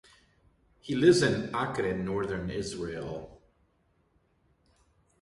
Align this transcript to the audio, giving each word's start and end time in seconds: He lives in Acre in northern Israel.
He 0.79 0.95
lives 0.95 1.21
in 1.21 1.53
Acre 1.55 1.85
in 1.85 2.03
northern 2.03 2.49
Israel. 2.49 3.39